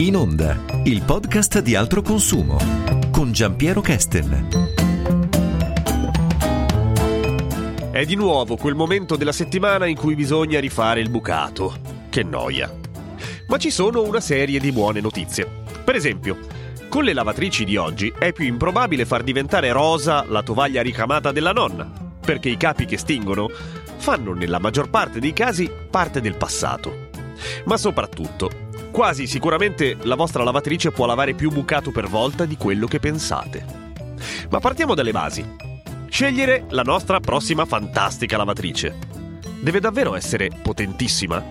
In 0.00 0.16
onda, 0.16 0.58
il 0.84 1.02
podcast 1.02 1.60
di 1.60 1.74
altro 1.74 2.00
consumo 2.00 2.56
con 3.10 3.32
Giampiero 3.32 3.82
Kesten. 3.82 4.48
È 7.90 8.04
di 8.06 8.14
nuovo 8.14 8.56
quel 8.56 8.74
momento 8.74 9.16
della 9.16 9.30
settimana 9.30 9.84
in 9.84 9.96
cui 9.96 10.14
bisogna 10.14 10.58
rifare 10.58 11.00
il 11.00 11.10
bucato. 11.10 11.76
Che 12.08 12.22
noia. 12.22 12.74
Ma 13.48 13.58
ci 13.58 13.70
sono 13.70 14.00
una 14.00 14.20
serie 14.20 14.58
di 14.58 14.72
buone 14.72 15.02
notizie. 15.02 15.46
Per 15.84 15.94
esempio, 15.94 16.38
con 16.88 17.04
le 17.04 17.12
lavatrici 17.12 17.66
di 17.66 17.76
oggi 17.76 18.10
è 18.18 18.32
più 18.32 18.46
improbabile 18.46 19.04
far 19.04 19.22
diventare 19.22 19.70
rosa 19.70 20.24
la 20.26 20.42
tovaglia 20.42 20.80
ricamata 20.80 21.30
della 21.30 21.52
nonna, 21.52 21.92
perché 22.24 22.48
i 22.48 22.56
capi 22.56 22.86
che 22.86 22.96
stingono 22.96 23.50
fanno 23.98 24.32
nella 24.32 24.60
maggior 24.60 24.88
parte 24.88 25.20
dei 25.20 25.34
casi 25.34 25.70
parte 25.90 26.22
del 26.22 26.36
passato. 26.36 27.08
Ma 27.64 27.76
soprattutto, 27.76 28.68
quasi 28.90 29.26
sicuramente 29.26 29.96
la 30.02 30.14
vostra 30.14 30.42
lavatrice 30.42 30.90
può 30.90 31.06
lavare 31.06 31.34
più 31.34 31.50
bucato 31.50 31.90
per 31.90 32.08
volta 32.08 32.44
di 32.44 32.56
quello 32.56 32.86
che 32.86 32.98
pensate. 32.98 33.64
Ma 34.50 34.58
partiamo 34.58 34.94
dalle 34.94 35.12
basi. 35.12 35.44
Scegliere 36.08 36.64
la 36.70 36.82
nostra 36.82 37.20
prossima 37.20 37.64
fantastica 37.64 38.36
lavatrice. 38.36 38.96
Deve 39.60 39.80
davvero 39.80 40.14
essere 40.14 40.50
potentissima? 40.62 41.42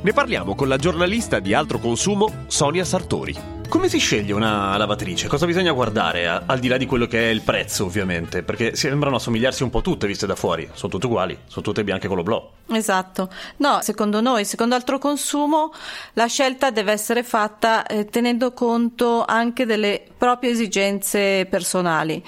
Ne 0.00 0.12
parliamo 0.12 0.54
con 0.54 0.68
la 0.68 0.76
giornalista 0.76 1.40
di 1.40 1.54
altro 1.54 1.78
consumo 1.78 2.44
Sonia 2.46 2.84
Sartori. 2.84 3.57
Come 3.68 3.90
si 3.90 3.98
sceglie 3.98 4.32
una 4.32 4.78
lavatrice? 4.78 5.28
Cosa 5.28 5.44
bisogna 5.44 5.72
guardare, 5.72 6.26
al 6.26 6.58
di 6.58 6.68
là 6.68 6.78
di 6.78 6.86
quello 6.86 7.06
che 7.06 7.28
è 7.28 7.30
il 7.30 7.42
prezzo, 7.42 7.84
ovviamente? 7.84 8.42
Perché 8.42 8.74
sembrano 8.74 9.16
assomigliarsi 9.16 9.62
un 9.62 9.68
po' 9.68 9.82
tutte 9.82 10.06
viste 10.06 10.26
da 10.26 10.34
fuori. 10.34 10.70
Sono 10.72 10.90
tutte 10.90 11.04
uguali, 11.04 11.38
sono 11.46 11.62
tutte 11.62 11.84
bianche 11.84 12.08
con 12.08 12.16
lo 12.16 12.22
blu. 12.22 12.42
Esatto. 12.72 13.30
No, 13.58 13.80
secondo 13.82 14.22
noi, 14.22 14.46
secondo 14.46 14.74
altro 14.74 14.98
consumo, 14.98 15.70
la 16.14 16.26
scelta 16.26 16.70
deve 16.70 16.92
essere 16.92 17.22
fatta 17.22 17.84
eh, 17.86 18.06
tenendo 18.06 18.52
conto 18.52 19.22
anche 19.26 19.66
delle 19.66 20.02
proprie 20.16 20.52
esigenze 20.52 21.46
personali. 21.50 22.24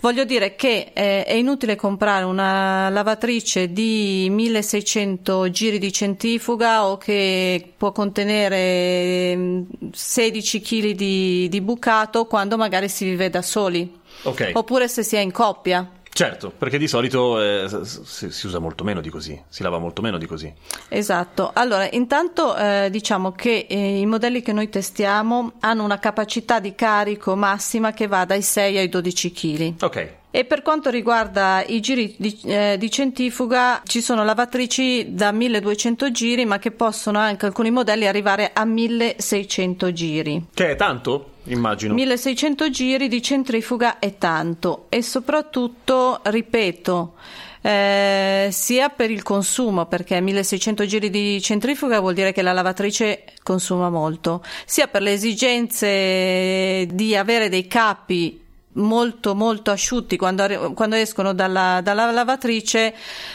Voglio 0.00 0.24
dire 0.24 0.54
che 0.54 0.92
eh, 0.92 1.24
è 1.24 1.32
inutile 1.32 1.74
comprare 1.74 2.24
una 2.24 2.88
lavatrice 2.88 3.72
di 3.72 4.28
1600 4.30 5.50
giri 5.50 5.78
di 5.78 5.92
centrifuga 5.92 6.86
o 6.86 6.96
che 6.98 7.72
può 7.76 7.90
contenere 7.90 9.64
16 9.90 10.58
mm, 10.58 10.62
kg 10.62 10.90
di, 10.92 11.48
di 11.48 11.60
bucato 11.60 12.26
quando 12.26 12.56
magari 12.56 12.88
si 12.88 13.06
vive 13.06 13.28
da 13.28 13.42
soli. 13.42 13.96
Okay. 14.22 14.52
Oppure 14.54 14.88
se 14.88 15.02
si 15.02 15.16
è 15.16 15.20
in 15.20 15.32
coppia. 15.32 15.90
Certo, 16.18 16.50
perché 16.50 16.78
di 16.78 16.88
solito 16.88 17.40
eh, 17.40 17.68
si, 17.84 18.32
si, 18.32 18.46
usa 18.48 18.58
molto 18.58 18.82
meno 18.82 19.00
di 19.00 19.08
così, 19.08 19.40
si 19.48 19.62
lava 19.62 19.78
molto 19.78 20.02
meno 20.02 20.18
di 20.18 20.26
così. 20.26 20.52
Esatto, 20.88 21.52
allora 21.54 21.88
intanto 21.92 22.56
eh, 22.56 22.88
diciamo 22.90 23.30
che 23.30 23.66
eh, 23.68 24.00
i 24.00 24.04
modelli 24.04 24.42
che 24.42 24.52
noi 24.52 24.68
testiamo 24.68 25.52
hanno 25.60 25.84
una 25.84 26.00
capacità 26.00 26.58
di 26.58 26.74
carico 26.74 27.36
massima 27.36 27.92
che 27.92 28.08
va 28.08 28.24
dai 28.24 28.42
6 28.42 28.78
ai 28.78 28.88
12 28.88 29.30
kg. 29.30 29.74
Ok. 29.80 30.12
E 30.32 30.44
per 30.44 30.62
quanto 30.62 30.90
riguarda 30.90 31.64
i 31.64 31.78
giri 31.78 32.12
di, 32.18 32.36
eh, 32.46 32.74
di, 32.78 32.90
centrifuga, 32.90 33.80
ci 33.84 34.00
sono 34.00 34.24
lavatrici 34.24 35.14
da 35.14 35.30
1200 35.30 36.10
giri, 36.10 36.44
ma 36.44 36.58
che 36.58 36.72
possono 36.72 37.18
anche 37.18 37.46
alcuni 37.46 37.70
modelli 37.70 38.08
arrivare 38.08 38.50
a 38.52 38.64
1600 38.64 39.92
giri. 39.92 40.46
Che 40.52 40.70
è 40.70 40.74
tanto? 40.74 41.36
Immagino. 41.48 41.94
1600 41.94 42.70
giri 42.70 43.08
di 43.08 43.22
centrifuga 43.22 43.98
è 43.98 44.18
tanto 44.18 44.86
e 44.88 45.02
soprattutto, 45.02 46.20
ripeto, 46.22 47.14
eh, 47.60 48.48
sia 48.52 48.88
per 48.88 49.10
il 49.10 49.22
consumo, 49.22 49.86
perché 49.86 50.20
1600 50.20 50.86
giri 50.86 51.10
di 51.10 51.40
centrifuga 51.40 52.00
vuol 52.00 52.14
dire 52.14 52.32
che 52.32 52.42
la 52.42 52.52
lavatrice 52.52 53.24
consuma 53.42 53.90
molto, 53.90 54.42
sia 54.64 54.88
per 54.88 55.02
le 55.02 55.12
esigenze 55.12 56.86
di 56.92 57.16
avere 57.16 57.48
dei 57.48 57.66
capi 57.66 58.46
molto 58.78 59.34
molto 59.34 59.72
asciutti 59.72 60.16
quando, 60.16 60.72
quando 60.72 60.94
escono 60.94 61.32
dalla, 61.34 61.80
dalla 61.82 62.10
lavatrice, 62.10 62.94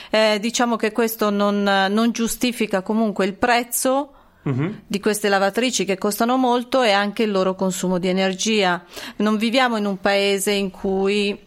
eh, 0.10 0.38
diciamo 0.40 0.78
che 0.78 0.92
questo 0.92 1.30
non, 1.30 1.64
non 1.64 2.12
giustifica 2.12 2.82
comunque 2.82 3.26
il 3.26 3.34
prezzo 3.34 4.14
Uh-huh. 4.44 4.76
di 4.86 5.00
queste 5.00 5.30
lavatrici 5.30 5.86
che 5.86 5.98
costano 5.98 6.36
molto 6.36 6.82
e 6.82 6.92
anche 6.92 7.24
il 7.24 7.32
loro 7.32 7.56
consumo 7.56 7.98
di 7.98 8.10
energia. 8.10 8.84
Non 9.18 9.38
viviamo 9.38 9.78
in 9.78 9.86
un 9.86 10.00
paese 10.00 10.52
in 10.52 10.70
cui 10.70 11.40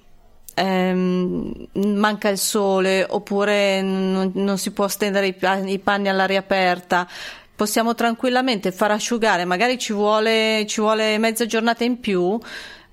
ehm, 0.54 1.66
manca 1.74 2.28
il 2.28 2.38
sole 2.38 3.06
oppure 3.08 3.82
non, 3.82 4.30
non 4.34 4.58
si 4.58 4.70
può 4.70 4.88
stendere 4.88 5.26
i, 5.26 5.36
i, 5.66 5.78
panni 5.78 6.08
all'aria 6.08 6.38
aperta. 6.38 7.06
Possiamo 7.54 7.94
tranquillamente 7.94 8.72
far 8.72 8.90
asciugare, 8.90 9.44
magari 9.44 9.78
ci 9.78 9.92
vuole, 9.92 10.64
ci 10.66 10.80
vuole 10.80 11.16
mezza 11.18 11.46
giornata 11.46 11.84
in 11.84 12.00
più 12.00 12.38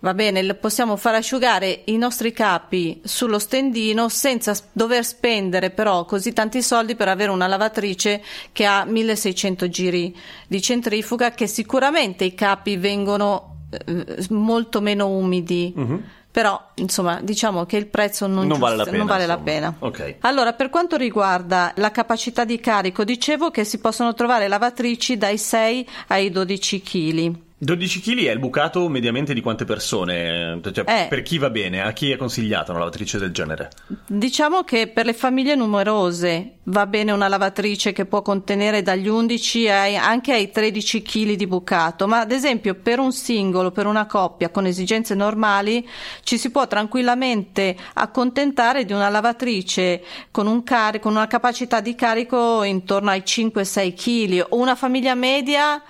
Va 0.04 0.14
bene, 0.14 0.54
possiamo 0.56 0.98
far 0.98 1.16
asciugare 1.16 1.84
i 1.86 1.96
nostri 1.96 2.34
capi 2.34 3.00
sullo 3.06 3.40
stendino 3.40 4.10
senza 4.10 4.54
dover 4.74 5.06
spendere 5.06 5.70
però 5.70 6.04
così 6.04 6.34
tanti 6.34 6.62
soldi 6.62 6.96
per 6.96 7.08
avere 7.08 7.32
una 7.32 7.48
lavatrice 7.48 8.22
che 8.52 8.66
ha 8.66 8.84
1600 8.84 9.70
giri 9.70 10.14
di 10.46 10.62
centrifuga 10.62 11.32
che 11.32 11.48
sicuramente 11.48 12.26
i 12.26 12.34
capi 12.34 12.76
vengono 12.76 13.60
eh, 13.72 14.26
molto 14.32 14.82
meno 14.82 15.08
umidi. 15.08 15.72
Uh-huh. 15.74 16.04
Però, 16.30 16.62
insomma, 16.76 17.22
diciamo 17.22 17.66
che 17.66 17.78
il 17.78 17.88
prezzo 17.88 18.28
non, 18.28 18.48
non 18.48 18.60
giusto, 18.60 18.66
vale 18.66 18.76
la 18.76 18.84
pena. 18.84 19.04
Vale 19.06 19.26
la 19.26 19.38
pena. 19.38 19.76
Okay. 19.80 20.16
Allora, 20.22 20.52
per 20.52 20.70
quanto 20.70 20.98
riguarda 20.98 21.72
la 21.78 21.92
capacità 21.92 22.44
di 22.44 22.60
carico, 22.60 23.06
dicevo 23.06 23.52
che 23.52 23.64
si 23.64 23.80
possono 23.80 24.14
trovare 24.14 24.50
lavatrici 24.50 25.16
dai 25.16 25.38
6 25.38 25.88
ai 26.08 26.30
12 26.30 26.82
kg. 26.82 27.36
12 27.64 28.02
kg 28.02 28.26
è 28.26 28.32
il 28.32 28.40
bucato 28.40 28.90
mediamente 28.90 29.34
di 29.34 29.42
quante 29.42 29.64
persone? 29.64 30.60
Cioè, 30.62 30.84
eh, 30.86 31.08
per 31.08 31.22
chi 31.22 31.38
va 31.38 31.50
bene? 31.50 31.82
A 31.82 31.94
chi 31.94 32.12
è 32.12 32.18
consigliata 32.18 32.72
una 32.72 32.80
lavatrice 32.80 33.18
del 33.18 33.32
genere? 33.32 33.70
Diciamo 34.06 34.64
che 34.64 34.88
per 34.88 35.06
le 35.06 35.14
famiglie 35.14 35.56
numerose 35.56 36.58
va 36.64 36.86
bene 36.86 37.12
una 37.14 37.30
lavatrice 37.30 37.94
che 37.94 38.06
può 38.06 38.22
contenere 38.22 38.82
dagli 38.82 39.08
11 39.08 39.70
ai, 39.70 39.96
anche 39.96 40.34
ai 40.34 40.52
13 40.52 41.02
kg 41.02 41.34
di 41.34 41.48
bucato, 41.48 42.06
ma 42.06 42.20
ad 42.20 42.32
esempio 42.32 42.76
per 42.76 43.00
un 43.00 43.14
singolo, 43.14 43.72
per 43.72 43.86
una 43.86 44.06
coppia 44.08 44.50
con 44.50 44.66
esigenze 44.66 45.16
normali, 45.16 45.88
ci 46.24 46.38
si 46.38 46.52
può 46.52 46.68
tranquillamente 46.68 47.78
accontentare 47.94 48.84
di 48.84 48.92
una 48.92 49.08
lavatrice 49.08 50.04
con, 50.32 50.48
un 50.48 50.64
car- 50.64 51.00
con 51.00 51.14
una 51.14 51.28
capacità 51.28 51.80
di 51.80 51.96
carico 51.96 52.64
intorno 52.64 53.10
ai 53.10 53.24
5-6 53.26 53.94
kg 53.94 54.46
o 54.50 54.58
una 54.58 54.76
famiglia 54.76 55.16
media 55.16 55.82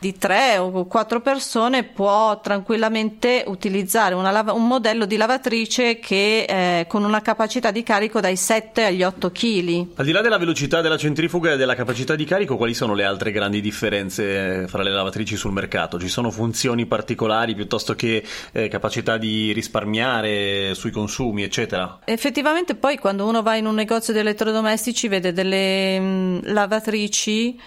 di 0.00 0.16
tre 0.16 0.58
o 0.58 0.86
quattro 0.86 1.20
persone 1.20 1.82
può 1.84 2.40
tranquillamente 2.40 3.44
utilizzare 3.46 4.14
lava- 4.14 4.52
un 4.52 4.66
modello 4.66 5.06
di 5.06 5.16
lavatrice 5.16 5.98
che 5.98 6.44
eh, 6.48 6.86
con 6.88 7.04
una 7.04 7.20
capacità 7.20 7.70
di 7.70 7.82
carico 7.82 8.20
dai 8.20 8.36
7 8.36 8.84
agli 8.84 9.02
8 9.02 9.30
kg. 9.30 9.86
Al 9.96 10.04
di 10.04 10.12
là 10.12 10.20
della 10.20 10.38
velocità 10.38 10.80
della 10.80 10.96
centrifuga 10.96 11.52
e 11.52 11.56
della 11.56 11.74
capacità 11.74 12.14
di 12.14 12.24
carico, 12.24 12.56
quali 12.56 12.74
sono 12.74 12.94
le 12.94 13.04
altre 13.04 13.32
grandi 13.32 13.60
differenze 13.60 14.66
fra 14.68 14.82
le 14.82 14.90
lavatrici 14.90 15.36
sul 15.36 15.52
mercato? 15.52 15.98
Ci 15.98 16.08
sono 16.08 16.30
funzioni 16.30 16.86
particolari 16.86 17.54
piuttosto 17.54 17.94
che 17.94 18.22
eh, 18.52 18.68
capacità 18.68 19.16
di 19.16 19.52
risparmiare 19.52 20.74
sui 20.74 20.90
consumi, 20.90 21.42
eccetera? 21.42 22.00
Effettivamente 22.04 22.74
poi 22.74 22.98
quando 22.98 23.26
uno 23.26 23.42
va 23.42 23.56
in 23.56 23.66
un 23.66 23.74
negozio 23.74 24.12
di 24.12 24.20
elettrodomestici 24.20 25.08
vede 25.08 25.32
delle 25.32 25.98
mh, 25.98 26.04
mm, 26.04 26.38
lavatrici 26.44 27.58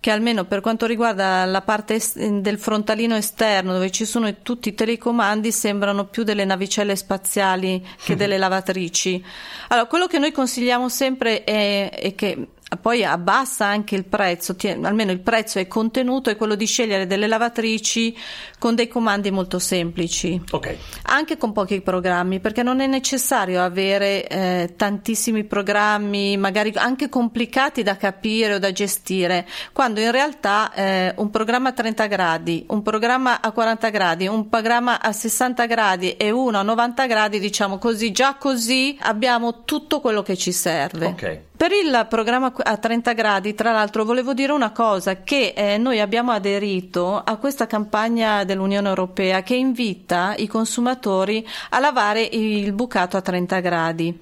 che 0.00 0.10
almeno 0.10 0.44
per 0.44 0.60
quanto 0.60 0.86
riguarda 0.86 1.44
la 1.44 1.62
parte 1.62 1.94
est- 1.94 2.18
del 2.18 2.58
frontalino 2.58 3.16
esterno 3.16 3.72
dove 3.72 3.90
ci 3.90 4.04
sono 4.04 4.32
tutti 4.42 4.68
i 4.68 4.74
telecomandi 4.74 5.50
sembrano 5.50 6.06
più 6.06 6.22
delle 6.22 6.44
navicelle 6.44 6.94
spaziali 6.94 7.84
che 8.04 8.14
delle 8.16 8.38
lavatrici. 8.38 9.22
Allora, 9.68 9.86
quello 9.86 10.06
che 10.06 10.18
noi 10.18 10.30
consigliamo 10.30 10.88
sempre 10.88 11.42
è, 11.42 11.90
è 11.90 12.14
che 12.14 12.48
poi 12.76 13.02
abbassa 13.02 13.64
anche 13.64 13.94
il 13.94 14.04
prezzo, 14.04 14.54
almeno 14.82 15.10
il 15.10 15.20
prezzo 15.20 15.58
è 15.58 15.66
contenuto, 15.66 16.28
è 16.28 16.36
quello 16.36 16.54
di 16.54 16.66
scegliere 16.66 17.06
delle 17.06 17.26
lavatrici 17.26 18.14
con 18.58 18.74
dei 18.74 18.88
comandi 18.88 19.30
molto 19.30 19.58
semplici, 19.58 20.40
okay. 20.50 20.76
anche 21.04 21.38
con 21.38 21.52
pochi 21.52 21.80
programmi, 21.80 22.40
perché 22.40 22.62
non 22.62 22.80
è 22.80 22.86
necessario 22.86 23.62
avere 23.62 24.26
eh, 24.26 24.74
tantissimi 24.76 25.44
programmi, 25.44 26.36
magari 26.36 26.72
anche 26.74 27.08
complicati 27.08 27.82
da 27.82 27.96
capire 27.96 28.54
o 28.54 28.58
da 28.58 28.70
gestire, 28.70 29.46
quando 29.72 30.00
in 30.00 30.10
realtà 30.10 30.72
eh, 30.74 31.14
un 31.16 31.30
programma 31.30 31.70
a 31.70 31.72
30 31.72 32.06
gradi, 32.06 32.66
un 32.68 32.82
programma 32.82 33.40
a 33.40 33.50
40 33.50 33.88
gradi, 33.88 34.26
un 34.26 34.48
programma 34.50 35.00
a 35.00 35.12
60 35.12 35.64
gradi 35.64 36.16
e 36.16 36.30
uno 36.30 36.58
a 36.58 36.62
90 36.62 37.06
gradi, 37.06 37.38
diciamo 37.40 37.78
così, 37.78 38.12
già 38.12 38.34
così 38.34 38.94
abbiamo 39.00 39.64
tutto 39.64 40.00
quello 40.00 40.22
che 40.22 40.36
ci 40.36 40.52
serve. 40.52 41.06
Ok. 41.06 41.40
Per 41.58 41.72
il 41.72 42.06
programma 42.08 42.52
a 42.56 42.76
30 42.76 43.14
gradi, 43.14 43.52
tra 43.52 43.72
l'altro, 43.72 44.04
volevo 44.04 44.32
dire 44.32 44.52
una 44.52 44.70
cosa, 44.70 45.22
che 45.22 45.54
eh, 45.56 45.76
noi 45.76 45.98
abbiamo 45.98 46.30
aderito 46.30 47.20
a 47.20 47.36
questa 47.36 47.66
campagna 47.66 48.44
dell'Unione 48.44 48.86
Europea 48.86 49.42
che 49.42 49.56
invita 49.56 50.36
i 50.36 50.46
consumatori 50.46 51.44
a 51.70 51.80
lavare 51.80 52.22
il 52.22 52.72
bucato 52.72 53.16
a 53.16 53.22
30 53.22 53.58
gradi 53.58 54.20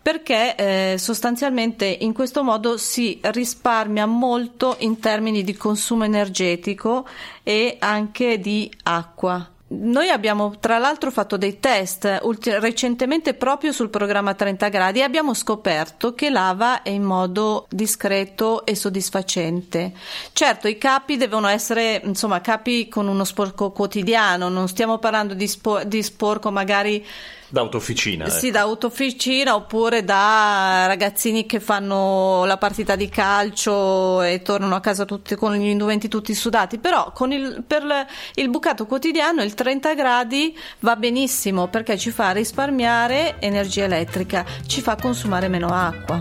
perché 0.00 0.54
eh, 0.54 0.94
sostanzialmente 0.96 1.84
in 1.84 2.14
questo 2.14 2.42
modo 2.42 2.78
si 2.78 3.18
risparmia 3.20 4.06
molto 4.06 4.76
in 4.78 4.98
termini 5.00 5.44
di 5.44 5.54
consumo 5.54 6.04
energetico 6.04 7.06
e 7.42 7.76
anche 7.78 8.38
di 8.38 8.72
acqua. 8.84 9.46
Noi 9.72 10.08
abbiamo 10.08 10.56
tra 10.58 10.78
l'altro 10.78 11.12
fatto 11.12 11.36
dei 11.36 11.60
test 11.60 12.18
ulti- 12.22 12.58
recentemente 12.58 13.34
proprio 13.34 13.70
sul 13.70 13.88
programma 13.88 14.34
30 14.34 14.68
gradi 14.68 14.98
e 14.98 15.02
abbiamo 15.02 15.32
scoperto 15.32 16.12
che 16.12 16.28
lava 16.28 16.80
in 16.86 17.04
modo 17.04 17.66
discreto 17.70 18.66
e 18.66 18.74
soddisfacente. 18.74 19.92
Certo, 20.32 20.66
i 20.66 20.76
capi 20.76 21.16
devono 21.16 21.46
essere 21.46 22.00
insomma 22.04 22.40
capi 22.40 22.88
con 22.88 23.06
uno 23.06 23.22
sporco 23.22 23.70
quotidiano, 23.70 24.48
non 24.48 24.66
stiamo 24.66 24.98
parlando 24.98 25.34
di, 25.34 25.46
spo- 25.46 25.84
di 25.84 26.02
sporco 26.02 26.50
magari 26.50 27.06
da 27.50 27.60
autofficina. 27.60 28.28
Sì, 28.28 28.46
ecco. 28.46 28.56
da 28.56 28.60
autofficina 28.62 29.54
oppure 29.54 30.04
da 30.04 30.84
ragazzini 30.86 31.46
che 31.46 31.60
fanno 31.60 32.44
la 32.44 32.56
partita 32.56 32.96
di 32.96 33.08
calcio 33.08 34.22
e 34.22 34.40
tornano 34.42 34.74
a 34.74 34.80
casa 34.80 35.04
tutti, 35.04 35.34
con 35.34 35.54
gli 35.54 35.66
indumenti 35.66 36.08
tutti 36.08 36.34
sudati. 36.34 36.78
Però 36.78 37.12
il, 37.28 37.64
per 37.66 38.06
il 38.34 38.48
bucato 38.50 38.86
quotidiano 38.86 39.42
il 39.42 39.54
30 39.54 39.94
gradi 39.94 40.56
va 40.80 40.96
benissimo 40.96 41.68
perché 41.68 41.98
ci 41.98 42.10
fa 42.10 42.30
risparmiare 42.30 43.36
energia 43.40 43.84
elettrica, 43.84 44.44
ci 44.66 44.80
fa 44.80 44.96
consumare 44.96 45.48
meno 45.48 45.68
acqua. 45.68 46.20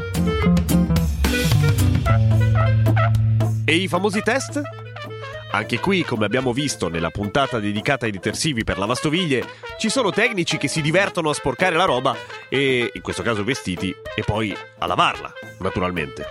E 3.65 3.75
i 3.75 3.87
famosi 3.87 4.21
test? 4.23 4.78
Anche 5.51 5.79
qui, 5.79 6.03
come 6.03 6.25
abbiamo 6.25 6.53
visto 6.53 6.89
nella 6.89 7.09
puntata 7.09 7.59
dedicata 7.59 8.05
ai 8.05 8.11
detersivi 8.11 8.63
per 8.63 8.77
lavastoviglie, 8.77 9.45
ci 9.79 9.89
sono 9.89 10.11
tecnici 10.11 10.57
che 10.57 10.67
si 10.67 10.79
divertono 10.79 11.29
a 11.29 11.33
sporcare 11.33 11.75
la 11.75 11.85
roba 11.85 12.15
e, 12.47 12.91
in 12.93 13.01
questo 13.01 13.23
caso 13.23 13.43
vestiti, 13.43 13.93
e 14.15 14.23
poi 14.23 14.55
a 14.77 14.85
lavarla, 14.85 15.33
naturalmente. 15.59 16.25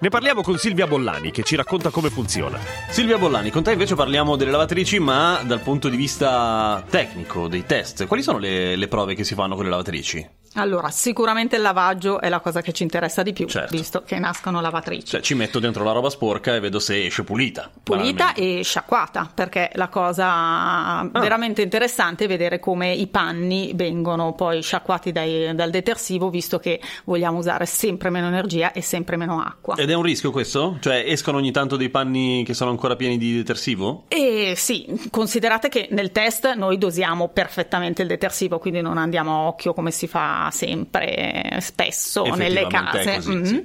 Ne 0.00 0.08
parliamo 0.10 0.42
con 0.42 0.58
Silvia 0.58 0.86
Bollani 0.86 1.30
che 1.30 1.42
ci 1.42 1.56
racconta 1.56 1.88
come 1.88 2.10
funziona. 2.10 2.58
Silvia 2.90 3.16
Bollani, 3.16 3.50
con 3.50 3.62
te 3.62 3.72
invece 3.72 3.94
parliamo 3.94 4.36
delle 4.36 4.50
lavatrici, 4.50 4.98
ma 4.98 5.42
dal 5.42 5.60
punto 5.60 5.88
di 5.88 5.96
vista 5.96 6.84
tecnico, 6.88 7.48
dei 7.48 7.64
test. 7.64 8.06
Quali 8.06 8.22
sono 8.22 8.38
le, 8.38 8.76
le 8.76 8.88
prove 8.88 9.14
che 9.14 9.24
si 9.24 9.34
fanno 9.34 9.54
con 9.54 9.64
le 9.64 9.70
lavatrici? 9.70 10.28
Allora, 10.54 10.90
sicuramente 10.90 11.56
il 11.56 11.62
lavaggio 11.62 12.20
è 12.20 12.28
la 12.28 12.40
cosa 12.40 12.60
che 12.60 12.72
ci 12.72 12.82
interessa 12.82 13.22
di 13.22 13.32
più, 13.32 13.46
Certo. 13.46 13.76
visto 13.76 14.02
che 14.04 14.18
nascono 14.18 14.60
lavatrici. 14.60 15.06
Cioè, 15.06 15.20
ci 15.20 15.34
metto 15.34 15.60
dentro 15.60 15.84
la 15.84 15.92
roba 15.92 16.10
sporca 16.10 16.54
e 16.56 16.60
vedo 16.60 16.80
se 16.80 17.06
esce 17.06 17.22
pulita. 17.22 17.70
Pulita 17.82 18.32
banalmente. 18.32 18.58
e 18.58 18.64
sciacquata, 18.64 19.30
perché 19.32 19.70
la 19.74 19.88
cosa 19.88 20.28
Ah. 20.28 21.08
veramente 21.12 21.62
interessante 21.62 22.24
è 22.24 22.26
vedere 22.28 22.58
come 22.58 22.92
i 22.92 23.06
panni 23.06 23.70
vengono 23.74 24.32
poi 24.32 24.60
sciacquati 24.62 25.12
dai- 25.12 25.54
dal 25.54 25.70
detersivo, 25.70 26.30
visto 26.30 26.58
che 26.58 26.80
vogliamo 27.04 27.38
usare 27.38 27.64
sempre 27.66 28.10
meno 28.10 28.26
energia 28.26 28.72
e 28.72 28.82
sempre 28.82 29.16
meno 29.16 29.40
acqua. 29.40 29.76
Ed 29.76 29.88
è 29.90 29.94
un 29.94 30.02
rischio 30.02 30.32
questo? 30.32 30.78
Cioè, 30.80 31.04
escono 31.06 31.36
ogni 31.38 31.52
tanto 31.52 31.76
dei 31.76 31.90
panni 31.90 32.42
che 32.44 32.54
sono 32.54 32.70
ancora 32.70 32.96
pieni 32.96 33.18
di 33.18 33.36
detersivo? 33.36 34.04
E 34.08 34.54
sì, 34.56 35.08
considerate 35.10 35.68
che 35.68 35.86
nel 35.92 36.10
test 36.10 36.54
noi 36.54 36.76
dosiamo 36.76 37.28
perfettamente 37.28 38.02
il 38.02 38.08
detersivo, 38.08 38.58
quindi 38.58 38.80
non 38.80 38.98
andiamo 38.98 39.30
a 39.32 39.46
occhio 39.46 39.72
come 39.74 39.92
si 39.92 40.08
fa 40.08 40.38
sempre 40.50 41.58
spesso 41.60 42.24
nelle 42.34 42.62
è 42.62 42.66
case. 42.66 43.14
così, 43.16 43.30
Mhm. 43.34 43.44
sì. 43.44 43.64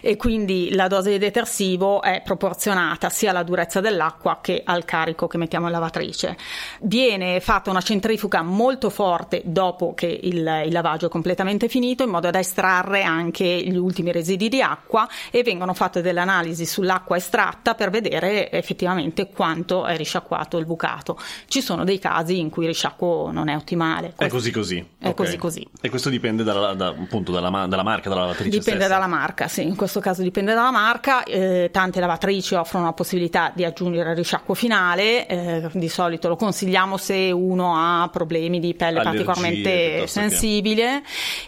E 0.00 0.16
quindi 0.16 0.74
la 0.74 0.88
dose 0.88 1.10
di 1.12 1.18
detersivo 1.18 2.02
è 2.02 2.22
proporzionata 2.24 3.08
sia 3.08 3.30
alla 3.30 3.42
durezza 3.44 3.80
dell'acqua 3.80 4.38
che 4.42 4.62
al 4.64 4.84
carico 4.84 5.26
che 5.28 5.38
mettiamo 5.38 5.66
in 5.66 5.72
lavatrice. 5.72 6.36
Viene 6.80 7.40
fatta 7.40 7.70
una 7.70 7.80
centrifuga 7.80 8.42
molto 8.42 8.90
forte 8.90 9.42
dopo 9.44 9.94
che 9.94 10.06
il, 10.06 10.62
il 10.66 10.72
lavaggio 10.72 11.06
è 11.06 11.08
completamente 11.08 11.68
finito, 11.68 12.02
in 12.02 12.10
modo 12.10 12.30
da 12.30 12.38
estrarre 12.38 13.02
anche 13.02 13.44
gli 13.44 13.76
ultimi 13.76 14.12
residui 14.12 14.48
di 14.48 14.62
acqua 14.62 15.08
e 15.30 15.42
vengono 15.42 15.74
fatte 15.74 16.00
delle 16.02 16.20
analisi 16.20 16.64
sull'acqua 16.66 17.16
estratta 17.16 17.74
per 17.74 17.90
vedere 17.90 18.50
effettivamente 18.50 19.28
quanto 19.28 19.84
è 19.86 19.96
risciacquato 19.96 20.58
il 20.58 20.64
bucato. 20.66 21.18
Ci 21.46 21.60
sono 21.60 21.84
dei 21.84 21.98
casi 21.98 22.38
in 22.38 22.50
cui 22.50 22.62
il 22.64 22.70
risciacquo 22.70 23.30
non 23.32 23.48
è 23.48 23.56
ottimale. 23.56 24.08
È 24.08 24.12
Questo- 24.14 24.34
così 24.36 24.50
così. 24.50 24.86
È 24.98 25.08
Ok. 25.08 25.14
così 25.14 25.36
così. 25.36 25.66
E 25.80 25.88
questo 25.90 26.08
dipende 26.16 26.42
dalla, 26.42 26.74
da- 26.74 26.88
appunto 26.88 27.32
dalla, 27.32 27.66
dalla 27.66 27.82
marca, 27.82 28.08
dalla 28.08 28.22
lavatrice 28.22 28.50
Dipende 28.50 28.84
stessa. 28.84 28.94
dalla 28.98 29.06
marca, 29.06 29.48
sì, 29.48 29.62
in 29.62 29.76
questo 29.76 30.00
caso 30.00 30.22
dipende 30.22 30.54
dalla 30.54 30.70
marca. 30.70 31.22
Eh, 31.24 31.68
tante 31.72 32.00
lavatrici 32.00 32.54
offrono 32.54 32.86
la 32.86 32.92
possibilità 32.92 33.52
di 33.54 33.64
aggiungere 33.64 34.10
il 34.10 34.16
risciacquo 34.16 34.54
finale, 34.54 35.26
eh, 35.26 35.68
di 35.72 35.88
solito 35.88 36.28
lo 36.28 36.36
consigliamo 36.36 36.96
se 36.96 37.30
uno 37.32 37.74
ha 37.76 38.08
problemi 38.10 38.58
di 38.60 38.74
pelle 38.74 39.00
Allergie, 39.00 39.24
particolarmente 39.24 39.70
piuttosto 39.70 40.20
che- 40.20 40.28
sensibile. 40.28 41.02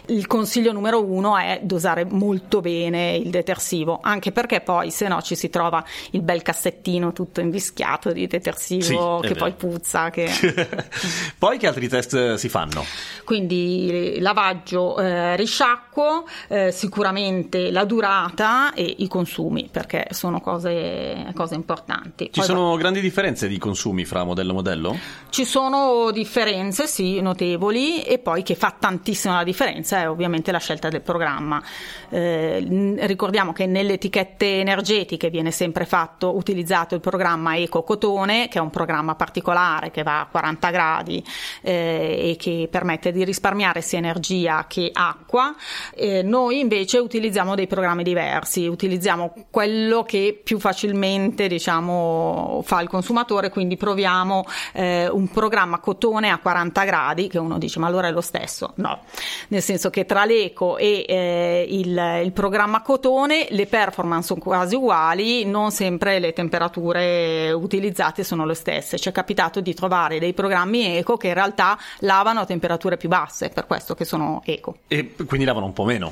Il 0.07 0.27
consiglio 0.27 0.71
numero 0.71 1.03
uno 1.03 1.37
è 1.37 1.59
dosare 1.63 2.05
molto 2.05 2.61
bene 2.61 3.15
il 3.15 3.29
detersivo, 3.29 3.99
anche 4.01 4.31
perché 4.31 4.61
poi 4.61 4.91
se 4.91 5.07
no 5.07 5.21
ci 5.21 5.35
si 5.35 5.49
trova 5.49 5.83
il 6.11 6.21
bel 6.21 6.41
cassettino 6.41 7.11
tutto 7.13 7.41
invischiato 7.41 8.11
di 8.11 8.27
detersivo 8.27 9.19
Sì, 9.21 9.27
che 9.27 9.35
poi 9.35 9.53
puzza. 9.53 10.09
Che... 10.09 10.27
Poi 11.37 11.57
che 11.57 11.67
altri 11.67 11.87
test 11.87 12.35
si 12.35 12.49
fanno? 12.49 12.83
Quindi 13.23 14.17
lavaggio, 14.19 14.58
eh, 14.65 15.35
risciacquo, 15.35 16.27
eh, 16.47 16.71
sicuramente 16.71 17.71
la 17.71 17.85
durata 17.85 18.73
e 18.73 18.95
i 18.99 19.07
consumi, 19.07 19.69
perché 19.71 20.07
sono 20.11 20.41
cose, 20.41 21.31
cose 21.33 21.55
importanti. 21.55 22.25
Ci 22.25 22.39
Poi 22.39 22.43
sono 22.43 22.75
grandi 22.75 23.01
differenze 23.01 23.47
di 23.47 23.57
consumi 23.57 24.05
fra 24.05 24.23
modello 24.23 24.51
e 24.51 24.53
modello? 24.53 24.97
ci 25.29 25.45
sono 25.45 26.11
differenze, 26.11 26.87
sì, 26.87 27.21
notevoli, 27.21 28.01
e 28.01 28.19
poi 28.19 28.43
che 28.43 28.55
fa 28.55 28.73
tantissimo 28.77 29.35
la 29.35 29.43
differenza 29.43 29.99
è 29.99 30.09
ovviamente 30.09 30.51
la 30.51 30.57
scelta 30.57 30.89
del 30.89 31.01
programma. 31.01 31.61
Eh, 32.09 32.95
ricordiamo 33.01 33.53
che 33.53 33.65
nelle 33.65 33.93
etichette 33.93 34.59
energetiche 34.59 35.29
viene 35.29 35.51
sempre 35.51 35.85
fatto, 35.85 36.35
utilizzato 36.35 36.95
il 36.95 37.01
programma 37.01 37.55
Eco 37.57 37.83
Cotone, 37.83 38.47
che 38.47 38.57
è 38.57 38.61
un 38.61 38.69
programma 38.69 39.15
particolare 39.15 39.91
che 39.91 40.03
va 40.03 40.21
a 40.21 40.25
40 40.25 40.69
gradi 40.71 41.23
eh, 41.61 42.31
e 42.31 42.35
che 42.37 42.67
permette 42.69 43.11
di 43.11 43.23
risparmiare 43.23 43.81
sia 43.81 43.99
energia 43.99 44.48
che 44.67 44.89
acqua. 44.93 45.53
Eh, 45.93 46.21
noi 46.23 46.59
invece 46.59 46.97
utilizziamo 46.97 47.55
dei 47.55 47.67
programmi 47.67 48.03
diversi, 48.03 48.67
utilizziamo 48.67 49.33
quello 49.49 50.03
che 50.03 50.39
più 50.43 50.59
facilmente 50.59 51.47
diciamo, 51.47 52.61
fa 52.63 52.81
il 52.81 52.89
consumatore, 52.89 53.49
quindi 53.49 53.77
proviamo 53.77 54.45
eh, 54.73 55.07
un 55.09 55.27
programma 55.29 55.79
cotone 55.79 56.29
a 56.29 56.37
40 56.37 56.83
gradi, 56.83 57.27
che 57.27 57.37
uno 57.37 57.57
dice 57.57 57.79
ma 57.79 57.87
allora 57.87 58.07
è 58.07 58.11
lo 58.11 58.21
stesso. 58.21 58.73
No, 58.75 59.01
nel 59.49 59.61
senso 59.61 59.89
che 59.89 60.05
tra 60.05 60.25
l'eco 60.25 60.77
e 60.77 61.05
eh, 61.07 61.65
il, 61.69 62.21
il 62.23 62.31
programma 62.31 62.81
cotone 62.81 63.47
le 63.49 63.65
performance 63.65 64.27
sono 64.27 64.39
quasi 64.39 64.75
uguali, 64.75 65.45
non 65.45 65.71
sempre 65.71 66.19
le 66.19 66.33
temperature 66.33 67.51
utilizzate 67.51 68.23
sono 68.23 68.45
le 68.45 68.53
stesse. 68.53 68.97
Ci 68.97 69.09
è 69.09 69.11
capitato 69.11 69.61
di 69.61 69.73
trovare 69.73 70.19
dei 70.19 70.33
programmi 70.33 70.97
eco 70.97 71.17
che 71.17 71.27
in 71.27 71.33
realtà 71.33 71.77
lavano 71.99 72.41
a 72.41 72.45
temperature 72.45 72.97
più 72.97 73.09
basse, 73.09 73.49
per 73.49 73.65
questo 73.65 73.95
che 73.95 74.05
sono 74.05 74.38
eco. 74.45 74.77
E 74.87 75.13
quindi 75.25 75.45
lavano 75.45 75.65
un 75.65 75.73
po' 75.73 75.83
meno. 75.83 76.11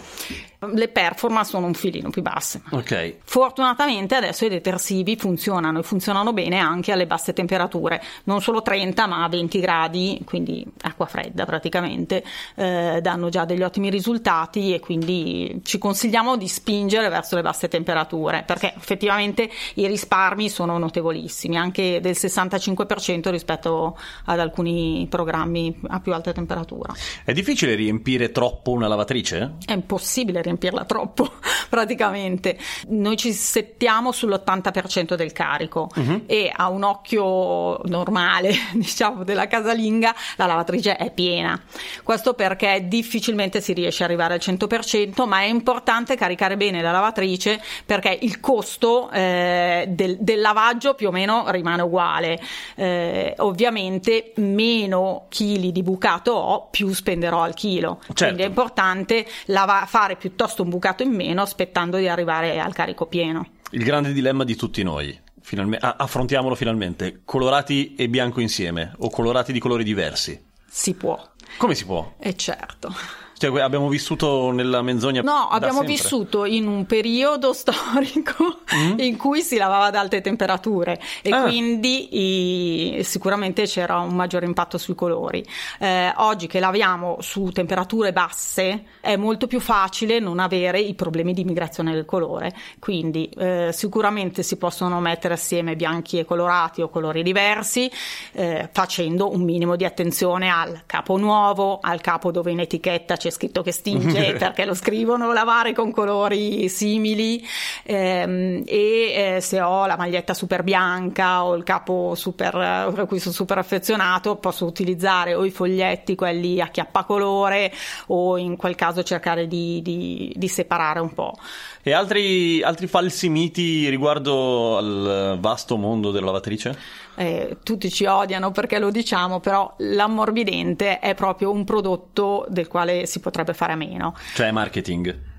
Le 0.59 0.87
performance 0.87 1.51
sono 1.51 1.67
un 1.67 1.75
filino 1.75 2.09
più 2.09 2.23
basse. 2.23 2.61
Ok. 2.71 3.17
Fortunatamente 3.23 4.15
adesso 4.15 4.45
i 4.45 4.49
detersivi 4.49 5.15
funzionano 5.15 5.79
e 5.79 5.83
funzionano 5.83 6.33
bene 6.33 6.57
anche 6.57 6.91
alle 6.91 7.05
basse 7.05 7.31
temperature, 7.31 8.01
non 8.23 8.41
solo 8.41 8.63
30 8.63 9.05
ma 9.05 9.23
a 9.23 9.29
20 9.29 9.59
gradi, 9.59 10.19
quindi 10.25 10.65
acqua 10.81 11.05
fredda 11.05 11.45
praticamente, 11.45 12.23
eh, 12.55 12.99
danno 13.03 13.29
già 13.29 13.45
degli 13.45 13.61
ottimi 13.61 13.91
risultati 13.91 14.73
e 14.73 14.79
quindi 14.79 15.61
ci 15.63 15.77
consigliamo 15.77 16.35
di 16.37 16.47
spingere 16.47 17.07
verso 17.09 17.35
le 17.35 17.43
basse 17.43 17.67
temperature 17.67 18.43
perché 18.43 18.73
effettivamente 18.75 19.47
i 19.75 19.85
risparmi 19.85 20.49
sono 20.49 20.79
notevolissimi, 20.79 21.55
anche 21.55 21.99
del 22.01 22.15
65% 22.17 23.29
rispetto 23.29 23.95
ad 24.25 24.39
alcuni 24.39 25.05
programmi 25.07 25.79
a 25.89 25.99
più 25.99 26.13
alta 26.13 26.31
temperatura. 26.31 26.91
È 27.23 27.31
difficile 27.31 27.75
riempire 27.75 28.31
troppo 28.31 28.71
una 28.71 28.87
lavatrice? 28.87 29.57
È 29.63 29.73
impossibile 29.73 30.41
riempirla 30.57 30.85
troppo, 30.85 31.31
praticamente. 31.69 32.57
Noi 32.89 33.15
ci 33.15 33.31
settiamo 33.31 34.09
sull'80% 34.09 35.13
del 35.13 35.31
carico 35.31 35.89
e 36.25 36.51
a 36.53 36.69
un 36.69 36.83
occhio 36.83 37.79
normale, 37.83 38.53
diciamo, 38.73 39.23
della 39.23 39.47
casalinga, 39.47 40.13
la 40.35 40.45
lavatrice 40.45 40.95
è 40.95 41.11
piena. 41.11 41.61
Questo 42.03 42.33
perché 42.33 42.85
difficilmente 42.87 43.61
si 43.61 43.73
riesce 43.73 44.03
ad 44.03 44.09
arrivare 44.09 44.33
al 44.33 44.39
100%, 44.41 45.27
ma 45.27 45.41
è 45.41 45.45
importante 45.45 46.15
caricare 46.15 46.57
bene 46.57 46.81
la 46.81 46.91
lavatrice 46.91 47.61
perché 47.85 48.17
il 48.21 48.39
costo 48.39 49.09
eh, 49.11 49.85
del, 49.87 50.17
del 50.19 50.41
lavaggio 50.41 50.95
più 50.95 51.09
o 51.09 51.11
meno 51.11 51.45
rimane 51.49 51.83
uguale. 51.83 52.39
Eh, 52.75 53.35
ovviamente 53.37 54.31
meno 54.35 55.25
chili 55.29 55.71
di 55.71 55.83
bucato 55.83 56.31
ho, 56.31 56.67
più 56.69 56.93
spenderò 56.93 57.41
al 57.41 57.53
chilo. 57.53 57.99
Certo. 58.01 58.23
Quindi 58.23 58.41
è 58.43 58.45
importante 58.47 59.25
lava- 59.45 59.85
fare 59.85 60.15
più 60.15 60.35
piuttosto 60.37 60.61
un 60.61 60.69
bucato 60.69 61.01
in 61.01 61.13
meno 61.13 61.41
aspettando 61.41 61.97
di 61.97 62.07
arrivare 62.07 62.59
al 62.59 62.71
carico 62.71 63.07
pieno. 63.07 63.47
Il 63.71 63.83
grande 63.83 64.13
dilemma 64.13 64.43
di 64.43 64.55
tutti 64.55 64.83
noi. 64.83 65.19
Finalme- 65.41 65.79
affrontiamolo 65.81 66.53
finalmente. 66.53 67.21
Colorati 67.25 67.95
e 67.95 68.07
bianco 68.07 68.39
insieme 68.39 68.93
o 68.99 69.09
colorati 69.09 69.51
di 69.51 69.57
colori 69.59 69.83
diversi? 69.83 70.39
Si 70.69 70.93
può. 70.93 71.19
Come 71.57 71.73
si 71.73 71.85
può? 71.85 72.13
E 72.19 72.35
certo. 72.35 72.93
Cioè, 73.37 73.61
abbiamo 73.61 73.87
vissuto 73.87 74.49
nella 74.49 74.81
menzogna. 74.81 75.21
No, 75.21 75.47
abbiamo 75.49 75.79
sempre. 75.79 75.93
vissuto 75.93 76.45
in 76.45 76.67
un 76.67 76.85
periodo 76.87 77.53
storico 77.57 78.61
mm? 78.75 78.97
in 78.99 79.15
cui 79.15 79.41
si 79.41 79.57
lavava 79.57 79.85
ad 79.85 79.95
alte 79.95 80.21
temperature 80.21 80.99
e 81.21 81.29
ah. 81.29 81.43
quindi 81.43 82.97
i, 82.97 83.03
sicuramente 83.03 83.65
c'era 83.65 83.99
un 83.99 84.15
maggiore 84.15 84.47
impatto 84.47 84.79
sui 84.79 84.95
colori. 84.95 85.45
Eh, 85.79 86.11
oggi 86.17 86.47
che 86.47 86.59
laviamo 86.59 87.17
su 87.19 87.51
temperature 87.51 88.11
basse 88.11 88.85
è 89.01 89.15
molto 89.15 89.45
più 89.45 89.59
facile 89.59 90.19
non 90.19 90.39
avere 90.39 90.79
i 90.79 90.95
problemi 90.95 91.33
di 91.33 91.43
migrazione 91.43 91.93
del 91.93 92.05
colore. 92.05 92.55
Quindi 92.79 93.29
eh, 93.37 93.69
sicuramente 93.71 94.41
si 94.41 94.57
possono 94.57 94.99
mettere 94.99 95.35
assieme 95.35 95.75
bianchi 95.75 96.17
e 96.17 96.25
colorati 96.25 96.81
o 96.81 96.89
colori 96.89 97.21
diversi, 97.21 97.91
eh, 98.31 98.67
facendo 98.71 99.31
un 99.31 99.43
minimo 99.43 99.75
di 99.75 99.85
attenzione 99.85 100.49
al 100.49 100.81
capo 100.87 101.17
nuovo, 101.17 101.79
al 101.79 102.01
capo 102.01 102.31
dove 102.31 102.49
in 102.49 102.61
etichetta 102.61 103.15
c'è 103.15 103.26
c'è 103.27 103.29
scritto 103.29 103.61
che 103.61 103.71
stinge 103.71 104.33
perché 104.39 104.65
lo 104.65 104.73
scrivono 104.73 105.33
lavare 105.33 105.73
con 105.73 105.91
colori 105.91 106.69
simili 106.69 107.45
ehm, 107.83 108.63
e 108.65 109.35
eh, 109.35 109.41
se 109.41 109.61
ho 109.61 109.85
la 109.85 109.97
maglietta 109.97 110.33
super 110.33 110.63
bianca 110.63 111.43
o 111.43 111.55
il 111.55 111.63
capo 111.63 112.13
super, 112.15 112.55
a 112.55 113.05
cui 113.05 113.19
sono 113.19 113.33
super 113.33 113.57
affezionato 113.57 114.37
posso 114.37 114.65
utilizzare 114.65 115.33
o 115.33 115.45
i 115.45 115.51
foglietti 115.51 116.15
quelli 116.15 116.61
a 116.61 116.67
chiappacolore 116.67 117.71
o 118.07 118.37
in 118.37 118.55
quel 118.55 118.75
caso 118.75 119.03
cercare 119.03 119.47
di, 119.47 119.81
di, 119.81 120.33
di 120.35 120.47
separare 120.47 120.99
un 120.99 121.13
po'. 121.13 121.37
E 121.83 121.93
altri, 121.93 122.61
altri 122.61 122.87
falsi 122.87 123.29
miti 123.29 123.89
riguardo 123.89 124.77
al 124.77 125.37
vasto 125.39 125.77
mondo 125.77 126.11
della 126.11 126.27
lavatrice? 126.27 127.05
Eh, 127.17 127.57
tutti 127.63 127.89
ci 127.91 128.05
odiano 128.05 128.51
perché 128.51 128.77
lo 128.77 128.91
diciamo, 128.91 129.39
però 129.39 129.73
l'ammorbidente 129.77 130.99
è 130.99 131.15
proprio 131.15 131.51
un 131.51 131.63
prodotto 131.63 132.45
del 132.47 132.67
quale 132.67 133.07
si 133.07 133.19
potrebbe 133.19 133.53
fare 133.53 133.73
a 133.73 133.75
meno. 133.75 134.15
Cioè 134.35 134.51
marketing. 134.51 135.35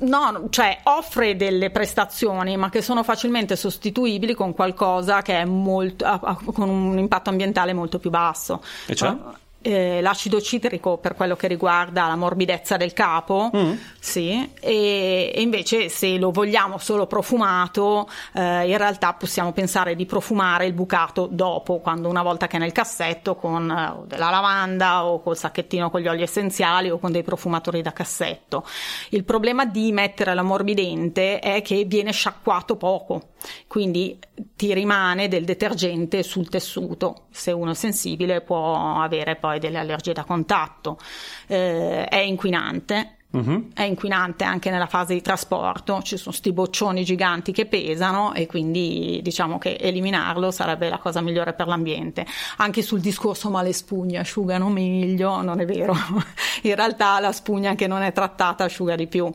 No, 0.00 0.46
cioè 0.48 0.78
offre 0.84 1.36
delle 1.36 1.70
prestazioni 1.70 2.56
ma 2.56 2.70
che 2.70 2.80
sono 2.80 3.02
facilmente 3.02 3.56
sostituibili 3.56 4.32
con 4.34 4.54
qualcosa 4.54 5.20
che 5.20 5.38
è 5.38 5.44
molto, 5.44 6.06
con 6.52 6.68
un 6.68 6.98
impatto 6.98 7.30
ambientale 7.30 7.72
molto 7.72 7.98
più 7.98 8.10
basso. 8.10 8.62
E 8.86 8.94
cioè? 8.94 9.14
Eh, 9.62 10.00
l'acido 10.00 10.40
citrico 10.40 10.98
per 10.98 11.14
quello 11.14 11.36
che 11.36 11.46
riguarda 11.46 12.06
la 12.06 12.16
morbidezza 12.16 12.76
del 12.76 12.92
capo, 12.92 13.50
mm. 13.54 13.72
sì, 13.98 14.50
e, 14.60 15.32
e, 15.34 15.40
invece 15.40 15.88
se 15.88 16.16
lo 16.16 16.30
vogliamo 16.30 16.78
solo 16.78 17.06
profumato, 17.06 18.08
eh, 18.32 18.68
in 18.68 18.76
realtà 18.76 19.12
possiamo 19.12 19.52
pensare 19.52 19.94
di 19.94 20.06
profumare 20.06 20.66
il 20.66 20.72
bucato 20.72 21.28
dopo, 21.30 21.80
quando 21.80 22.08
una 22.08 22.22
volta 22.22 22.46
che 22.46 22.56
è 22.56 22.60
nel 22.60 22.72
cassetto 22.72 23.34
con 23.34 23.70
eh, 23.70 24.06
della 24.06 24.30
lavanda 24.30 25.04
o 25.04 25.20
col 25.20 25.36
sacchettino 25.36 25.90
con 25.90 26.00
gli 26.00 26.08
oli 26.08 26.22
essenziali 26.22 26.90
o 26.90 26.98
con 26.98 27.12
dei 27.12 27.22
profumatori 27.22 27.82
da 27.82 27.92
cassetto. 27.92 28.64
Il 29.10 29.24
problema 29.24 29.66
di 29.66 29.92
mettere 29.92 30.34
l'ammorbidente 30.34 31.38
è 31.38 31.60
che 31.62 31.84
viene 31.84 32.12
sciacquato 32.12 32.76
poco, 32.76 33.30
quindi 33.66 34.18
ti 34.56 34.72
rimane 34.72 35.28
del 35.28 35.44
detergente 35.44 36.22
sul 36.22 36.48
tessuto. 36.48 37.26
Se 37.30 37.52
uno 37.52 37.72
è 37.72 37.74
sensibile 37.74 38.40
può 38.40 39.00
avere 39.00 39.36
poi 39.36 39.49
delle 39.58 39.78
allergie 39.78 40.12
da 40.12 40.24
contatto. 40.24 40.98
Eh, 41.46 42.04
è 42.04 42.18
inquinante, 42.18 43.16
Uh-huh. 43.30 43.68
È 43.72 43.84
inquinante 43.84 44.42
anche 44.42 44.70
nella 44.70 44.88
fase 44.88 45.14
di 45.14 45.20
trasporto, 45.20 46.02
ci 46.02 46.16
sono 46.16 46.34
sti 46.34 46.52
boccioni 46.52 47.04
giganti 47.04 47.52
che 47.52 47.66
pesano 47.66 48.34
e 48.34 48.46
quindi 48.46 49.20
diciamo 49.22 49.56
che 49.56 49.76
eliminarlo 49.80 50.50
sarebbe 50.50 50.88
la 50.88 50.98
cosa 50.98 51.20
migliore 51.20 51.52
per 51.52 51.68
l'ambiente. 51.68 52.26
Anche 52.56 52.82
sul 52.82 52.98
discorso 53.00 53.48
ma 53.48 53.62
le 53.62 53.72
spugne 53.72 54.18
asciugano 54.18 54.68
meglio, 54.68 55.42
non 55.42 55.60
è 55.60 55.64
vero. 55.64 55.94
In 56.62 56.74
realtà 56.74 57.18
la 57.20 57.32
spugna 57.32 57.74
che 57.74 57.86
non 57.86 58.02
è 58.02 58.12
trattata 58.12 58.64
asciuga 58.64 58.94
di 58.94 59.06
più. 59.06 59.32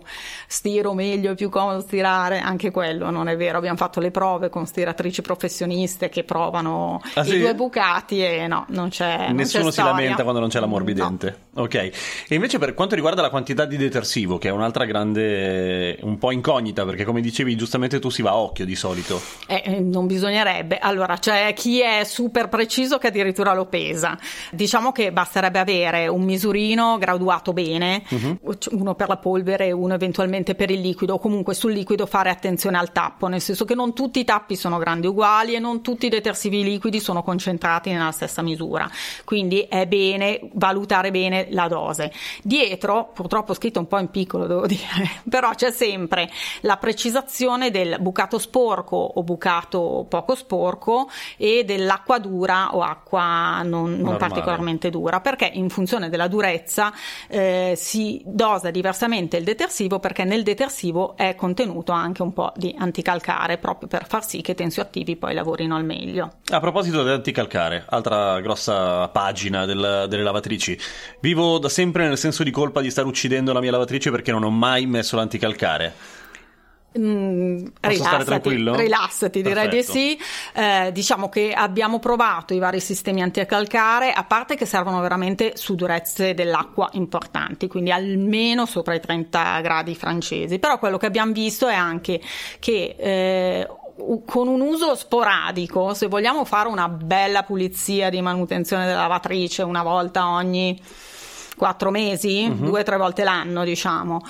Stiro 0.47 0.93
meglio, 0.93 1.31
è 1.31 1.35
più 1.35 1.49
comodo 1.49 1.81
stirare, 1.81 2.39
anche 2.39 2.71
quello 2.71 3.09
non 3.09 3.27
è 3.27 3.35
vero. 3.35 3.57
Abbiamo 3.57 3.77
fatto 3.77 3.99
le 3.99 4.11
prove 4.11 4.49
con 4.49 4.65
stiratrici 4.65 5.21
professioniste 5.21 6.09
che 6.09 6.23
provano 6.23 7.01
ah, 7.15 7.21
i 7.21 7.29
sì? 7.29 7.39
due 7.39 7.55
bucati 7.55 8.23
e 8.23 8.47
no, 8.47 8.65
non 8.69 8.89
c'è 8.89 9.31
Nessuno 9.31 9.63
non 9.63 9.71
c'è 9.71 9.77
si 9.77 9.83
lamenta 9.83 10.23
quando 10.23 10.39
non 10.39 10.49
c'è 10.49 10.59
l'ammorbidente. 10.59 11.37
No. 11.51 11.63
Ok. 11.63 11.75
E 11.75 11.91
invece 12.29 12.59
per 12.59 12.73
quanto 12.73 12.95
riguarda 12.95 13.21
la 13.21 13.29
quantità 13.29 13.65
di 13.65 13.77
detersivo, 13.77 14.37
che 14.37 14.49
è 14.49 14.51
un'altra 14.51 14.85
grande, 14.85 15.97
un 16.01 16.17
po' 16.17 16.31
incognita, 16.31 16.85
perché 16.85 17.05
come 17.05 17.21
dicevi 17.21 17.55
giustamente 17.55 17.99
tu 17.99 18.09
si 18.09 18.21
va 18.21 18.31
a 18.31 18.37
occhio 18.37 18.65
di 18.65 18.75
solito. 18.75 19.21
Eh, 19.47 19.61
eh, 19.65 19.79
non 19.79 20.07
bisognerebbe. 20.07 20.77
Allora, 20.77 21.17
c'è 21.17 21.53
chi 21.53 21.81
è 21.81 22.03
super 22.03 22.49
preciso 22.49 22.97
che 22.97 23.07
addirittura 23.07 23.53
lo 23.53 23.65
pesa. 23.65 24.17
Diciamo 24.51 24.91
che 24.91 25.11
basterebbe 25.11 25.59
avere 25.59 26.07
un 26.07 26.23
misurino 26.23 26.97
graduato 27.15 27.53
bene, 27.53 28.03
uh-huh. 28.09 28.39
uno 28.71 28.95
per 28.95 29.07
la 29.07 29.17
polvere 29.17 29.67
e 29.67 29.71
uno 29.71 29.93
eventualmente 29.93 30.55
per 30.55 30.71
il 30.71 30.81
liquido, 30.81 31.19
comunque 31.19 31.53
sul 31.53 31.73
liquido 31.73 32.05
fare 32.05 32.29
attenzione 32.29 32.77
al 32.77 32.91
tappo, 32.91 33.27
nel 33.27 33.41
senso 33.41 33.65
che 33.65 33.75
non 33.75 33.93
tutti 33.93 34.19
i 34.19 34.23
tappi 34.23 34.55
sono 34.55 34.77
grandi 34.77 35.07
uguali 35.07 35.53
e 35.53 35.59
non 35.59 35.81
tutti 35.81 36.05
i 36.07 36.09
detersivi 36.09 36.63
liquidi 36.63 36.99
sono 36.99 37.23
concentrati 37.23 37.91
nella 37.91 38.11
stessa 38.11 38.41
misura. 38.41 38.89
Quindi 39.23 39.61
è 39.61 39.85
bene 39.85 40.39
valutare 40.53 41.11
bene 41.11 41.47
la 41.51 41.67
dose. 41.67 42.11
Dietro, 42.41 43.11
purtroppo 43.13 43.53
scritto 43.53 43.75
scritto 43.75 43.79
un 43.79 43.87
po' 43.87 43.97
in 43.99 44.09
piccolo, 44.09 44.45
devo 44.45 44.65
dire, 44.67 45.21
però 45.29 45.51
c'è 45.51 45.71
sempre 45.71 46.29
la 46.61 46.77
precisazione 46.77 47.71
del 47.71 47.97
bucato 47.99 48.37
sporco 48.37 48.95
o 48.95 49.23
bucato 49.23 50.05
poco 50.07 50.35
sporco 50.35 51.09
e 51.37 51.63
dell'acqua 51.65 52.19
dura 52.19 52.75
o 52.75 52.81
acqua 52.81 53.61
non, 53.63 53.97
non 53.99 54.17
particolarmente 54.17 54.89
dura, 54.89 55.19
perché 55.19 55.49
in 55.53 55.69
funzione 55.69 56.09
della 56.09 56.27
durezza 56.27 56.93
eh, 57.27 57.73
si 57.75 58.21
dosa 58.25 58.71
diversamente 58.71 59.37
il 59.37 59.43
detersivo 59.43 59.99
perché 59.99 60.23
nel 60.23 60.43
detersivo 60.43 61.15
è 61.15 61.35
contenuto 61.35 61.91
anche 61.91 62.21
un 62.21 62.33
po' 62.33 62.51
di 62.55 62.73
anticalcare 62.77 63.57
proprio 63.57 63.87
per 63.87 64.07
far 64.07 64.25
sì 64.25 64.41
che 64.41 64.51
i 64.51 64.55
tensioattivi 64.55 65.15
poi 65.15 65.33
lavorino 65.33 65.75
al 65.75 65.85
meglio. 65.85 66.35
A 66.49 66.59
proposito 66.59 67.03
di 67.03 67.09
anticalcare, 67.09 67.85
altra 67.87 68.39
grossa 68.41 69.07
pagina 69.09 69.65
del, 69.65 70.05
delle 70.07 70.23
lavatrici, 70.23 70.77
vivo 71.19 71.57
da 71.59 71.69
sempre 71.69 72.07
nel 72.07 72.17
senso 72.17 72.43
di 72.43 72.51
colpa 72.51 72.81
di 72.81 72.89
stare 72.89 73.07
uccidendo 73.07 73.53
la 73.53 73.61
mia 73.61 73.71
lavatrice 73.71 74.11
perché 74.11 74.31
non 74.31 74.43
ho 74.43 74.49
mai 74.49 74.85
messo 74.85 75.15
l'anticalcare. 75.15 76.23
Mm, 76.97 77.65
rilassati, 77.81 78.49
rilassati 78.49 79.41
direi 79.41 79.67
di 79.67 79.83
sì. 79.83 80.17
Eh, 80.53 80.91
diciamo 80.93 81.27
che 81.27 81.51
abbiamo 81.51 81.99
provato 81.99 82.53
i 82.53 82.59
vari 82.59 82.79
sistemi 82.79 83.21
anticalcare, 83.21 84.13
a 84.13 84.23
parte 84.23 84.55
che 84.55 84.65
servono 84.65 85.01
veramente 85.01 85.53
su 85.55 85.75
durezze 85.75 86.33
dell'acqua 86.33 86.89
importanti, 86.93 87.67
quindi 87.67 87.91
almeno 87.91 88.65
sopra 88.65 88.93
i 88.93 89.01
30 89.01 89.59
gradi 89.59 89.93
francesi. 89.93 90.57
Però 90.57 90.79
quello 90.79 90.97
che 90.97 91.05
abbiamo 91.05 91.33
visto 91.33 91.67
è 91.67 91.75
anche 91.75 92.21
che 92.59 92.95
eh, 92.97 93.67
con 94.25 94.47
un 94.47 94.61
uso 94.61 94.95
sporadico, 94.95 95.93
se 95.93 96.07
vogliamo 96.07 96.45
fare 96.45 96.69
una 96.69 96.87
bella 96.87 97.43
pulizia 97.43 98.09
di 98.09 98.21
manutenzione 98.21 98.85
della 98.85 99.01
lavatrice 99.01 99.63
una 99.63 99.83
volta 99.83 100.29
ogni 100.29 100.79
quattro 101.57 101.91
mesi, 101.91 102.45
uh-huh. 102.49 102.65
due 102.65 102.81
o 102.81 102.83
tre 102.83 102.97
volte 102.97 103.23
l'anno, 103.23 103.63
diciamo, 103.63 104.21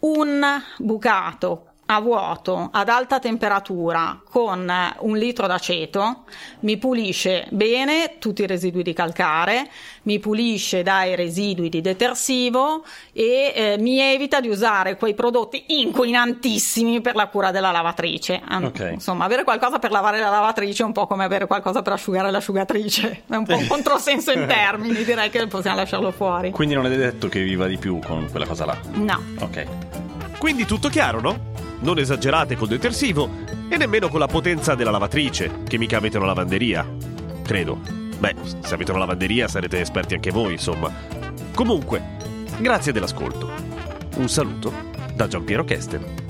un 0.00 0.62
bucato 0.78 1.73
a 1.94 2.00
vuoto 2.00 2.68
ad 2.72 2.88
alta 2.88 3.18
temperatura 3.18 4.20
con 4.28 4.70
un 4.98 5.16
litro 5.16 5.46
d'aceto 5.46 6.24
mi 6.60 6.76
pulisce 6.76 7.46
bene 7.50 8.16
tutti 8.18 8.42
i 8.42 8.46
residui 8.46 8.82
di 8.82 8.92
calcare, 8.92 9.68
mi 10.02 10.18
pulisce 10.18 10.82
dai 10.82 11.14
residui 11.14 11.68
di 11.68 11.80
detersivo 11.80 12.84
e 13.12 13.52
eh, 13.54 13.76
mi 13.78 13.98
evita 14.00 14.40
di 14.40 14.48
usare 14.48 14.96
quei 14.96 15.14
prodotti 15.14 15.64
inquinantissimi 15.68 17.00
per 17.00 17.14
la 17.14 17.28
cura 17.28 17.50
della 17.50 17.70
lavatrice. 17.70 18.42
Okay. 18.50 18.94
Insomma, 18.94 19.24
avere 19.24 19.44
qualcosa 19.44 19.78
per 19.78 19.90
lavare 19.90 20.18
la 20.18 20.30
lavatrice 20.30 20.82
è 20.82 20.86
un 20.86 20.92
po' 20.92 21.06
come 21.06 21.24
avere 21.24 21.46
qualcosa 21.46 21.82
per 21.82 21.92
asciugare 21.92 22.30
l'asciugatrice, 22.30 23.22
è 23.28 23.36
un 23.36 23.44
po' 23.44 23.56
un 23.56 23.66
controsenso 23.66 24.32
in 24.32 24.46
termini, 24.48 25.04
direi 25.04 25.30
che 25.30 25.46
possiamo 25.46 25.76
lasciarlo 25.76 26.10
fuori. 26.10 26.50
Quindi 26.50 26.74
non 26.74 26.86
è 26.86 26.96
detto 26.96 27.28
che 27.28 27.42
viva 27.42 27.66
di 27.66 27.78
più 27.78 27.98
con 28.00 28.28
quella 28.30 28.46
cosa 28.46 28.64
là? 28.64 28.76
No. 28.94 29.22
Ok. 29.40 29.66
Quindi 30.38 30.66
tutto 30.66 30.88
chiaro, 30.88 31.20
no? 31.20 31.52
Non 31.80 31.98
esagerate 31.98 32.56
col 32.56 32.68
detersivo 32.68 33.28
e 33.68 33.76
nemmeno 33.76 34.08
con 34.08 34.20
la 34.20 34.26
potenza 34.26 34.74
della 34.74 34.90
lavatrice, 34.90 35.62
che 35.66 35.78
mica 35.78 35.96
avete 35.96 36.16
una 36.16 36.26
lavanderia. 36.26 36.86
Credo. 37.42 37.78
Beh, 38.18 38.34
se 38.60 38.74
avete 38.74 38.90
una 38.90 39.00
lavanderia 39.00 39.48
sarete 39.48 39.80
esperti 39.80 40.14
anche 40.14 40.30
voi, 40.30 40.52
insomma. 40.52 40.90
Comunque, 41.54 42.02
grazie 42.58 42.92
dell'ascolto. 42.92 43.50
Un 44.16 44.28
saluto 44.28 44.72
da 45.14 45.26
Giampiero 45.26 45.64
Kesten. 45.64 46.23